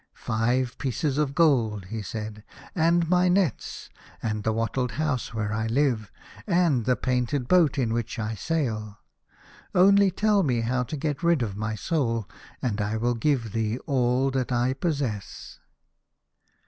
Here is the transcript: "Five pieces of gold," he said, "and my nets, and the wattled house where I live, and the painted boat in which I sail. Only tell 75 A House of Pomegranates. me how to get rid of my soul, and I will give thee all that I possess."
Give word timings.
"Five 0.15 0.79
pieces 0.79 1.19
of 1.19 1.35
gold," 1.35 1.85
he 1.89 2.01
said, 2.01 2.43
"and 2.73 3.07
my 3.07 3.27
nets, 3.29 3.91
and 4.23 4.43
the 4.43 4.51
wattled 4.51 4.93
house 4.93 5.31
where 5.31 5.53
I 5.53 5.67
live, 5.67 6.11
and 6.47 6.85
the 6.85 6.95
painted 6.95 7.47
boat 7.47 7.77
in 7.77 7.93
which 7.93 8.17
I 8.17 8.33
sail. 8.33 8.97
Only 9.75 10.09
tell 10.09 10.39
75 10.39 10.39
A 10.39 10.39
House 10.39 10.39
of 10.39 10.47
Pomegranates. 10.47 10.47
me 10.47 10.71
how 10.71 10.83
to 10.83 11.13
get 11.19 11.23
rid 11.23 11.41
of 11.43 11.55
my 11.55 11.75
soul, 11.75 12.29
and 12.63 12.81
I 12.81 12.97
will 12.97 13.13
give 13.13 13.51
thee 13.51 13.77
all 13.85 14.31
that 14.31 14.51
I 14.51 14.73
possess." 14.73 15.59